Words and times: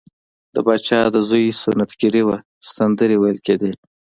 د 0.53 0.55
پاچا 0.65 0.99
د 1.15 1.17
زوی 1.29 1.45
سنت 1.61 1.91
ګیری 1.99 2.23
وه 2.27 2.37
سندرې 2.75 3.17
ویل 3.19 3.39
کیدې. 3.47 3.71